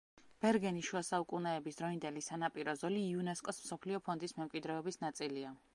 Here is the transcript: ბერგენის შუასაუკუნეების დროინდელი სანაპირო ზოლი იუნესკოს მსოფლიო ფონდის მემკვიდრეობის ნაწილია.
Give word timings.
ბერგენის 0.43 0.87
შუასაუკუნეების 0.91 1.77
დროინდელი 1.81 2.23
სანაპირო 2.29 2.75
ზოლი 2.85 3.05
იუნესკოს 3.11 3.63
მსოფლიო 3.67 4.05
ფონდის 4.09 4.39
მემკვიდრეობის 4.41 5.01
ნაწილია. 5.07 5.57